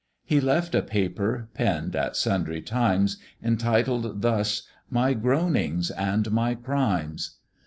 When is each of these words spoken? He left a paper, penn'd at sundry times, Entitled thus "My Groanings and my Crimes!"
He 0.25 0.41
left 0.41 0.73
a 0.73 0.81
paper, 0.81 1.49
penn'd 1.53 1.95
at 1.95 2.15
sundry 2.15 2.63
times, 2.63 3.17
Entitled 3.43 4.23
thus 4.23 4.63
"My 4.89 5.13
Groanings 5.13 5.91
and 5.91 6.31
my 6.31 6.55
Crimes!" 6.55 7.37